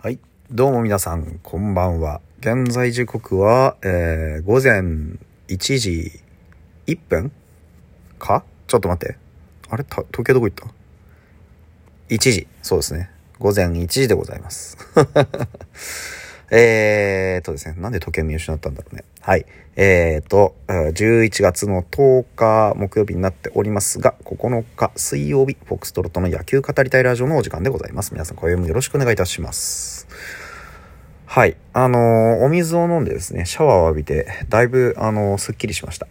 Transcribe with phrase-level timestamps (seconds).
[0.00, 0.20] はい。
[0.48, 2.20] どうも皆さん、こんばんは。
[2.38, 4.82] 現在時刻は、えー、午前
[5.48, 6.12] 1時
[6.86, 7.32] 1分
[8.16, 8.44] か？
[8.68, 9.18] ちょっと待って。
[9.68, 9.82] あれ？
[9.82, 10.72] 時計どこ行った
[12.14, 12.46] ?1 時。
[12.62, 13.10] そうですね。
[13.40, 14.78] 午前1時でございます。
[16.50, 17.74] えーとですね。
[17.78, 19.04] なんで時計見失ったんだろうね。
[19.20, 19.44] はい。
[19.76, 28.12] えーと、11月の10日木曜日になっておりますが、9日水曜日、フォックストロットの野球語りたいラジオのお時間でございます。
[28.12, 30.08] 皆さん、今宵もよろしくお願いいたします。
[31.26, 31.56] はい。
[31.74, 36.08] あのーお水を飲んでですね、シャワーを浴びて、だいぶ、あのーすっきりしました。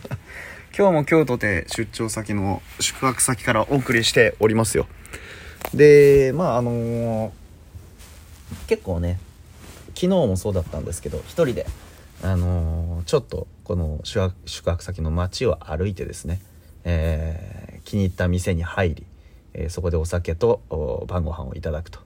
[0.76, 4.86] 今日も京都で出張先の宿泊先からお送りしておりますよ。
[5.74, 7.30] で、まあ、あのー
[8.66, 9.20] 結構ね、
[10.00, 11.66] 昨日もそうだったんですけど一人で、
[12.22, 14.32] あのーちょっとこの宿
[14.70, 16.40] 泊先の街を歩いてですね、
[16.84, 19.06] えー気に入った店に入り、
[19.52, 20.62] えーそこでお酒と
[21.06, 21.98] 晩ご飯をいただくと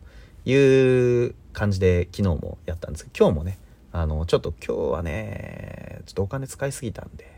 [0.44, 3.04] いう感じで昨日もやったんです。
[3.04, 3.58] けど今日もね
[3.92, 7.30] あのちょっと今日はねちょっとお金使いすぎたんで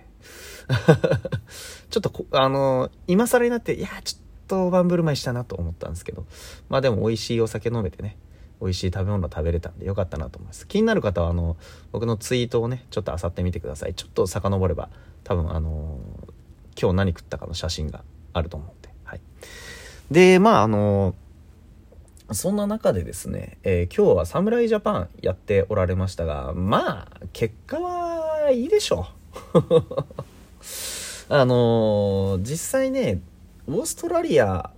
[1.91, 6.25] ちょっとこあの今更になっていやちょっと大盤振る舞いしたなと思ったんですけど
[6.71, 8.17] まあでも美味しいお酒飲めてね
[8.61, 10.67] 美味しい食べ物食べれたんでよかったなと思います。
[10.67, 11.57] 気になる方はあの
[11.93, 13.95] 僕のツイートをねちょっと漁ってみてください。
[13.95, 14.89] ちょっと遡れば
[15.25, 15.99] 多分あの
[16.81, 18.89] 今日何食ったかの写真があると思うんで。
[19.05, 19.21] はい。
[20.11, 21.15] でまああの
[22.33, 29.09] そんな中でですね、えー今日は侍ジャパンやっておられましたがまあ結果はいいでしょ
[29.55, 29.71] う。
[31.29, 33.21] あの実際ね
[33.69, 34.71] オーストラリア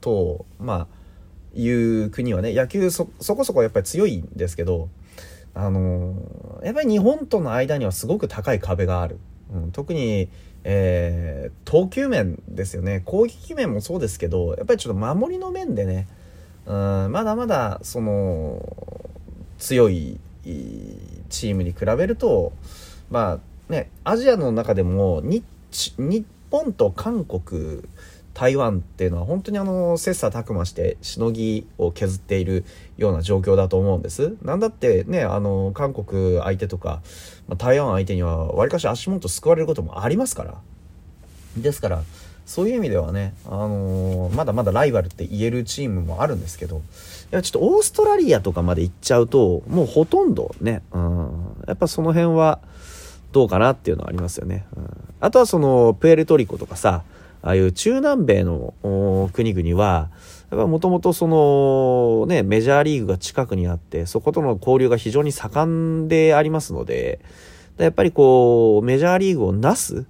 [0.00, 1.03] とまあ
[1.54, 4.88] いう国はね野球そこそこやっぱり強いんですけど
[5.54, 9.18] あのーやっぱり日本との間にはすごく高い壁がある、
[9.52, 10.28] うん、特に、
[10.64, 13.02] えー投球面ですよね。
[13.04, 16.06] 攻撃面もそうですけどやっぱりちょっと守りの面でね
[16.66, 18.62] うんまだまだその
[19.58, 22.52] 強いチームに比べると
[23.10, 25.44] まあねアジアの中でも日
[26.50, 27.82] 本と韓国
[28.34, 32.64] 台湾っていうのは本当にあの切磋琢磨してしのぎを削っている
[32.98, 34.36] ような状況だと思うんです。
[34.42, 37.00] なんだってねあの韓国相手とか、
[37.48, 40.56] まあ、台湾相手にはわりかし足元救われることもありますから
[41.56, 42.02] ですから
[42.44, 46.80] そういう意味ではね、あのーまだまだライバルって言えるチームもあるんですけどい
[47.30, 52.60] やちょっとオーストラリアとかまで行っちゃうともうほとんどね、うん、やっぱその辺は
[53.32, 54.64] どうかなっていうのはありますよね。
[54.76, 54.90] うん、
[55.20, 57.02] あとはそのプエルトリコとかさ
[57.44, 58.72] ああいう中南米の
[59.34, 60.10] 国々は
[60.50, 67.20] もともとそのねメジャーリーグが近くにあってそことの交流が非常に盛んでありますので
[67.76, 70.06] やっぱりこうメジャーリーグをなす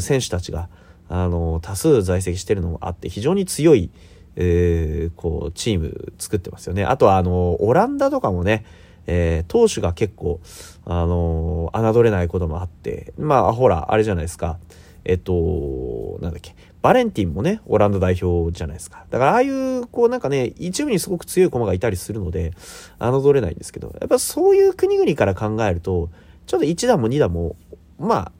[0.00, 0.68] 選手たちが
[1.08, 3.90] あの多数在籍してるのもあって非常に強い、
[4.36, 6.84] えーこうチーム作ってますよね。
[6.84, 8.64] あとはあのオランダとかもね、
[9.06, 10.40] えー投手が結構
[10.84, 14.58] あの侮れないこともあってまあほらあれじゃないですか
[15.04, 22.52] えっとなんだっけバレンティンもねオランダ代表じゃないですかだからああいうこうなんかね一部にすごく強い駒がいたりするので
[22.98, 26.10] 侮れないんですけどやっぱそういう国々から考えると
[26.46, 27.56] ちょっと1段も2段も
[27.98, 28.32] まあ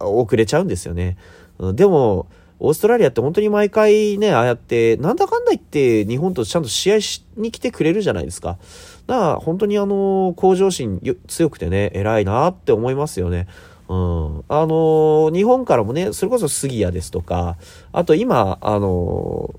[0.00, 1.16] 遅れちゃうんですよね。
[1.74, 2.26] でも、
[2.58, 8.58] オーストラリアって本当に毎回ね、ああやって、なんだかんだ言って日本とちゃんと試合しに来てくれるじゃないですか。
[9.06, 13.46] だから本当にあの、向上心強くてね、偉いなって思いますよね。
[13.90, 14.44] うん。
[14.48, 17.56] あの、日本からもね、それこそ杉谷ですとか、
[17.92, 19.54] あと今、あの、オ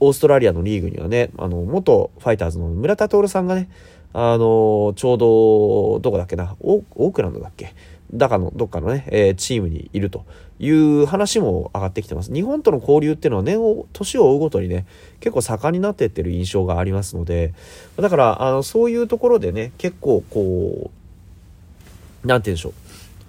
[0.00, 3.68] ーストラリアのリーグにはね、あの、元ファイターズの村田徹さんがね、
[4.14, 7.74] あの、ちょうど、どこだっけな、オークランドだっけ？
[8.14, 10.24] だかの、どっかのね、えーチームにいると
[10.58, 12.32] いう話も上がってきてます。
[12.32, 14.86] 日本との交流っていうのは年を、年を追うごとにね、
[15.20, 17.52] 結構盛んになってってる印象がありますので、
[17.98, 20.90] だから、あの、そういうところでね、結構こ
[22.24, 22.72] う、なんて言うんでしょう、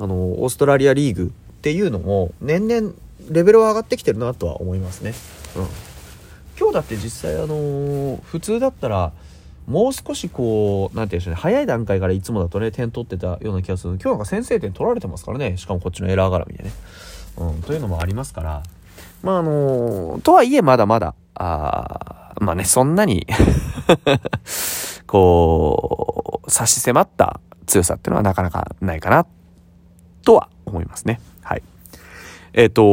[0.04, 2.94] あの、オーストラリアリーグっていうのも、年々
[3.30, 5.14] レベルは上がってきてるなとは思いますね。
[5.56, 5.68] うん。
[6.62, 9.14] 今日だって実際あの普通だったら
[9.66, 16.72] もう少しこうなんて言うんでしょうね早い段階からいつもだとね点取ってたような気がする今日なんか先制点取られてますからねしかもこっちのエラー絡みでね、
[17.38, 18.64] うん、というのもありますから
[19.24, 23.26] まああのーとはいえまだまだあまあねそんなに
[25.08, 29.26] こう差し迫った強さっていうのはなかなかないかな
[30.24, 31.64] とは思いますねはい
[32.54, 32.84] えっ、と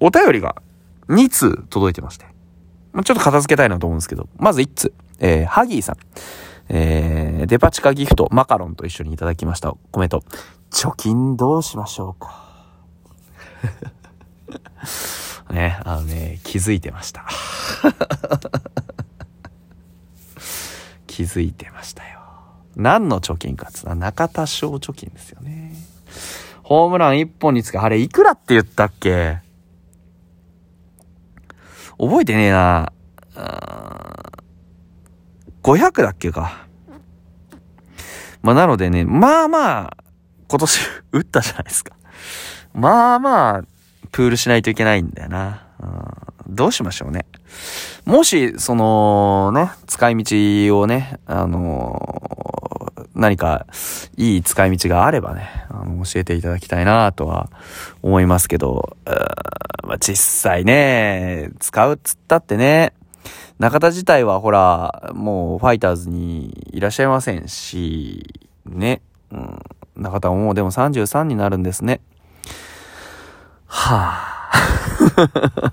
[0.00, 0.62] お便りが
[1.08, 2.26] 2通届いてまして。
[2.94, 4.92] ちょっと片付けたいなと思うんですけど、まず1通。
[5.20, 5.96] えー、ハギーさん。
[6.68, 10.22] えー、デパ地下ギフト、マカロンと一緒にいただきましたコメント。
[10.70, 12.46] 貯金どうしましょうか。
[15.50, 17.24] ね、あのね、気づいてました。
[21.06, 22.17] 気づいてましたよ。
[22.78, 25.74] 何の貯金かっつうのは中田賞貯金ですよね。
[26.62, 29.40] ホームラン1本につけ、あれいくらって言ったっけ？
[31.98, 32.92] 覚えてねえな。
[35.62, 36.66] 500だっけか。
[38.42, 39.96] まあ、なのでね、まあまあ、
[40.48, 40.80] 今年
[41.12, 41.94] 打ったじゃないですか。
[42.72, 43.62] まあまあ、
[44.12, 45.66] プールしないといけないんだよな。
[45.80, 47.26] うん、どうしましょうね。
[48.04, 52.67] もし、その、ね、使い道をね、あのー、
[53.18, 53.66] 何か
[54.16, 57.50] いい使い道があればね、あの教えていただきたいなとは
[58.00, 58.96] 思いますけど、
[59.82, 62.92] まあ、実際ね、使うっつったってね、
[63.58, 69.58] 中田自体はほら、もうファイターズにいらっしゃいませんし、ね、うん、
[69.96, 72.00] 中田ももうでも33になるんですね。
[73.66, 75.72] はあ。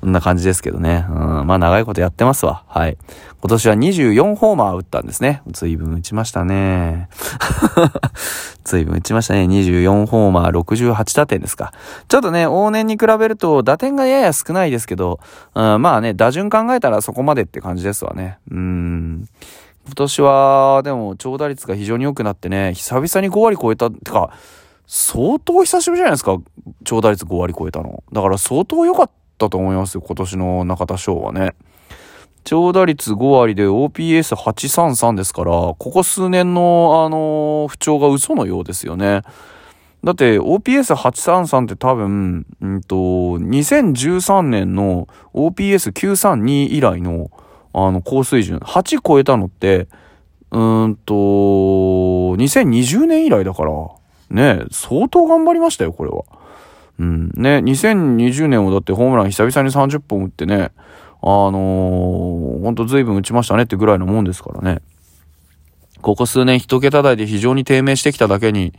[0.00, 1.06] そんな感じですけどね。
[1.10, 2.64] うん、まあ長いことやってますわ。
[2.68, 2.96] はい。
[3.40, 5.42] 今年は24ホーマー打ったんですね。
[5.46, 7.08] 随分打ちましたね。
[8.64, 9.42] 随分打ちましたね。
[9.44, 11.72] 24ホーマー68打点ですか。
[12.08, 15.20] ちょっとね、往年に比べると打点がやや少ないですけど、
[15.54, 18.38] うん、まあね、打順考えたらそこまでって感じですわね。
[18.50, 19.26] うん。
[19.86, 24.30] 今年は、でも、長打率が非常に良くなってね、久々に5割超えた、ってか、
[24.86, 26.36] 相当久しぶりじゃないですか、
[26.84, 28.02] 長打率5割超えたの。
[28.12, 29.12] だから相当良かった
[29.48, 31.54] と思います、今年の中田翔はね。
[32.44, 39.22] 長打率5割で OPS833 ですから、ここ数年の、あのー、不調が嘘のようですよね。
[40.02, 47.30] だって OPS833 って多分、うんと、2013年の OPS932 以来の、
[47.72, 48.58] あの、高水準。
[48.58, 49.88] 8超えたのって、
[50.50, 53.72] うんと、2020年以来だから、
[54.30, 56.24] ね、相当頑張りましたよ、これは。
[57.00, 57.30] うん。
[57.34, 60.70] ね、2020年をだってホームラン久々に30本打ってね、
[61.22, 64.82] あのー、ほんと随分打ちましたねってぐらいのもんですからね。
[66.02, 68.74] ここ数年一桁台で非常に低迷してきただけに、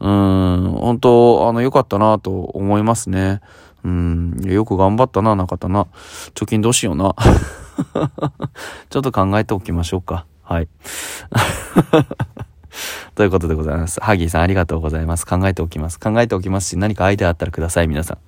[0.00, 3.40] うーん、本当あの、良かったなと思いますね。
[3.84, 5.86] うん、よく頑張ったな、中田な。
[6.34, 7.14] 貯金どうしような。
[8.90, 10.26] ちょっと考えておきましょうか。
[10.42, 10.68] はい。
[13.14, 14.00] ということでございます。
[14.00, 15.26] ハギーさんありがとうございます。
[15.26, 15.98] 考えておきます。
[15.98, 18.18] 考えておきますし、何かアイデアあったらください、皆さん。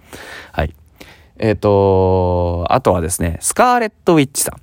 [0.52, 0.74] はい。
[1.38, 4.60] えっ、ー、と、あとはですね、スカーレットウィッチさん。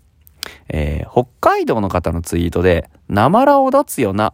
[0.70, 4.34] えー、北海道の方のツイートで、なまらおだつよな、っ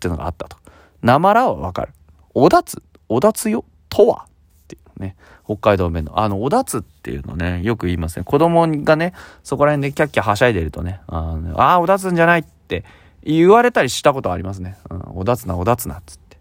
[0.00, 0.56] てのがあったと。
[1.02, 1.92] なまらはわかる。
[2.34, 4.28] おだつ、おだつよとはっ
[4.68, 5.16] ていうね。
[5.44, 6.20] 北海道弁の。
[6.20, 8.24] あの、おだつっていうのね、よく言いますね。
[8.24, 9.12] 子供がね、
[9.44, 12.84] そこら辺でキャッキャはしゃいでるとね、ああ、おだつんじゃないって
[13.26, 14.78] 言われたりしたことありますね。
[14.88, 16.38] うん、おだつな、おだつな、つって。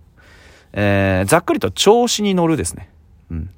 [0.74, 2.90] えー、ざっくりと調子に乗るですね。
[3.32, 3.50] うん。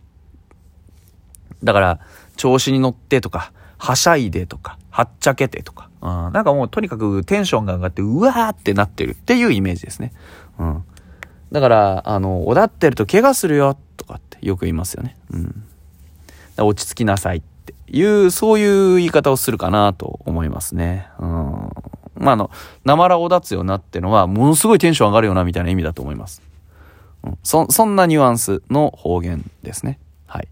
[1.63, 1.99] だから、
[2.37, 10.13] 調子に乗ってとか、はしゃいでとか、はっちゃけてとか、うん、なんかもうとにかくテンションが上がって、うわーってなってるっていうイメージですね。
[10.57, 10.83] うん。
[11.51, 15.17] だから、あの、おだってると怪我するよとかってよく言いますよね。
[15.31, 15.63] うん。
[16.57, 21.07] 落ち着きなさいっていう、そういう言い方をするかなと思いますね。
[21.19, 21.69] うん。
[22.19, 22.51] まあ、あの、
[22.83, 26.41] なまらおだつよなってのは、ものすごいテンション上がるよな、みたいな意味だと思います。
[27.23, 29.99] うん、そ、そんなニュアンスの方言ですね。
[30.25, 30.47] はい。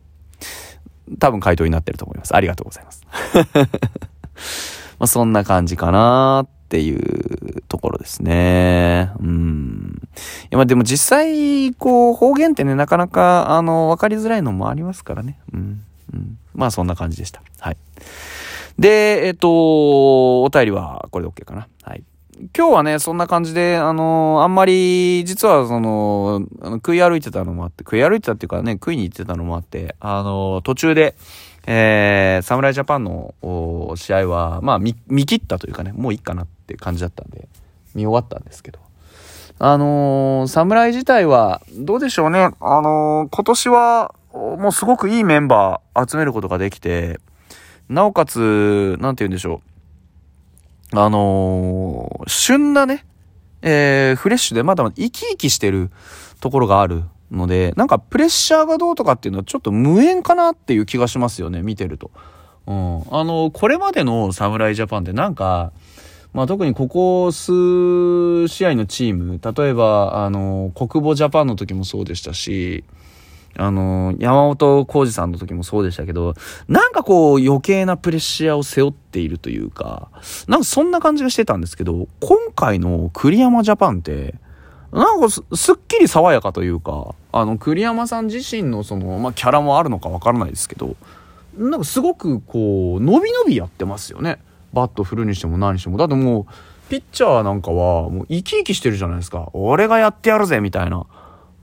[1.20, 2.36] 多分回答になってると思います。
[2.36, 3.04] ありがとうございます。
[4.98, 9.12] まあ、そんな感じかなっていうところですね。
[9.20, 10.02] うん。
[10.44, 15.38] いや、まあでも実際、こう、方言ってね、なかなか、あの、わかりづらいのもありますからね。
[15.54, 15.82] うん。
[16.14, 16.38] うん。
[16.54, 17.42] まあそんな感じでした。
[17.60, 17.78] はい。
[18.80, 21.68] で、えっ、と、お便りはこれで OK かな。
[21.84, 22.04] はい。
[22.56, 31.16] 今日はね、そんな感じで、あのー、あんまり、実はその、あの食い歩いてたのもあって、食い歩いてたっていうかね、食いに行ってたのもあって、あのー、途中で、
[31.68, 33.34] えー、侍ジャパンの
[33.96, 37.48] 試合は、まあ見、見切ったというかね、もういいかなって感じだったんで、
[37.94, 38.80] 見終わったんですけど。
[39.58, 42.52] あの、侍自体は、どうでしょうね。
[42.60, 47.22] あの、今年は、もうすごくいいメンバー集めることができて、
[47.90, 49.62] なおかつ、なんて言うんでしょ
[50.94, 51.00] う。
[51.00, 53.06] あのー、旬なね、
[53.62, 55.90] えー、フレッシュでまだまだ生き生きしてる
[56.40, 62.12] ところがあるので、なんかプレッシャーがどうとかっていうのはちょっと無縁かなっていう気がしますよね、見てると。
[62.68, 63.02] うん。
[63.12, 65.72] あの、これまでの侍ジャパンってなんか、
[66.34, 72.84] まあ特にここ数試合のチーム、例えば、あの、国母ジャパンの時もそうでしたし、
[73.58, 76.34] あの、山本浩二さんの時もそうでしたけど、
[76.68, 80.10] なんかこう余計なプレッシャーを背負っているというか、
[80.48, 84.36] なんかそんな感じがしてたんですけど、今回の栗山ジャパンって、
[84.92, 90.96] なんかすっきり爽やかというか、あの、栗山さん自身のその、まあ、キャラもあるのかわからないですけど、
[91.58, 94.40] なんかすごくこう、伸び伸びやってますよね。
[94.74, 95.98] バット振るにしても何しても。
[95.98, 96.46] だってもう、
[96.90, 99.50] ピッチャーなんかは、もう生き生きしてるじゃないですか。
[99.54, 101.06] 俺がやってやるぜみたいな。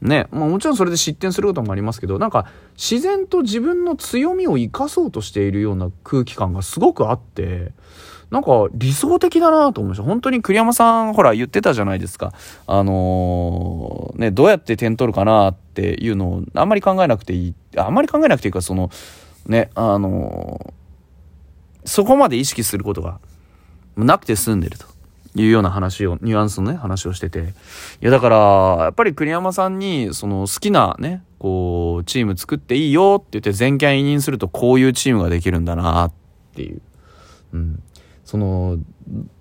[0.03, 0.27] ね。
[0.31, 7.73] まあもちろんそれで失点することもありますけど、なんか自然と自分の強みを生かそうとしているような空気感がすごくあって、
[8.31, 10.05] なんか理想的だなと思いました。
[10.05, 12.33] 本当に栗山さん、ほら言ってたじゃないですか。
[12.67, 17.55] あのー、ね、どうやって点取るかなっていうのをあんまり考えなくていい。
[17.77, 18.91] あんまり考えなくていいか、その、
[19.47, 23.21] ね、あのー、そこまで意識することが
[23.97, 24.92] なくて済んでると。
[25.35, 27.41] いうような話を、ニュアンスのね、話をしてて。
[27.41, 27.45] い
[28.01, 28.37] や、だから、
[28.85, 36.13] やっぱり栗山さんに、その好きなね、こう、チーム作っていいよって言って全権委任するとこういうチームができるんだなっ
[36.55, 36.83] ていう。
[37.55, 37.83] うん。
[38.25, 38.79] その、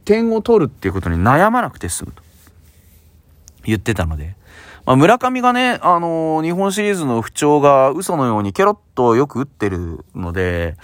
[0.05, 2.23] 点を取るっていうことに悩まなくて済むと。
[3.63, 4.35] 言ってたので。
[4.85, 10.75] まあ、村上がね、あのー、日本シリーズの不調が嘘のようにケロッとよく打ってるので、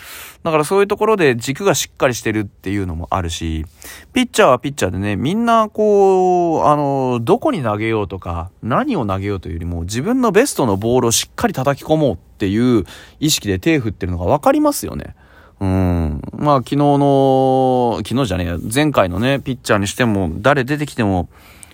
[0.43, 3.65] だからそういうところで軸がしっかりしてるっていうのもあるし、
[4.13, 12.85] ピッチャーはピッチャーでね、みんなこう、あのー、どこに投げようとか、何を投げようというよりも、自分のベストのボールをしっかり叩き込もうっていう
[13.19, 15.15] 意識で手振ってるのがわかりますよね。
[15.59, 16.21] うん。
[16.33, 21.29] まあ昨日の、昨日じゃねえ、前回のね、ピッチャーにしても、誰出てきても、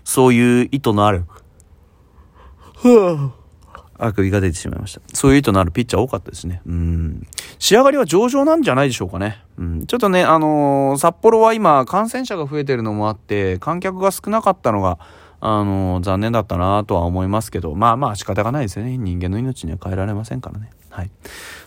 [0.05, 1.25] そういう意図のある、
[3.97, 5.01] あくびが出てしまいました。
[5.13, 6.61] そういう意図のあるピッチャー多かったですね。
[6.65, 7.27] うん。
[7.59, 9.43] 仕上がりは上々なんじゃないでしょうかね。
[9.57, 9.85] うん。
[9.85, 14.99] ちょっとね、あのー、札幌は今感染者が増えてるのもあって、観客が少なかったのが、
[15.45, 18.97] あの、残念だったなとは思いますけど、まあまあ仕方がないですよね。
[18.97, 20.69] 人間の命には変えられませんからね。
[20.89, 21.11] はい。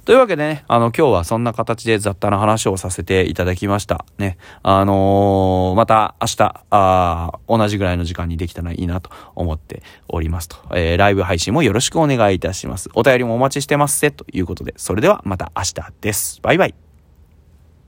[0.07, 4.07] というわけでね、あの、今日はそんな形で雑多な話をさせていただきました。
[4.17, 4.39] ね。
[4.63, 10.57] あのー、また明日、あ同じぐらいの時間にできたらいいなと思っておりますと。
[10.75, 12.89] えー、ライブ配信もよろしくお願いいたします。
[12.95, 16.41] お便りもお待ちしてますせということで、それではまた明日です。
[16.41, 16.86] バイバイ。